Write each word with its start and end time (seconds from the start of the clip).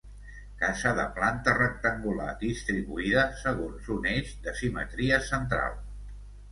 Casa 0.61 0.93
de 0.99 1.03
planta 1.17 1.53
rectangular, 1.59 2.31
distribuïda 2.45 3.27
segons 3.45 3.95
un 3.99 4.13
eix 4.17 4.35
de 4.49 4.59
simetria 4.63 5.23
central. 5.33 5.83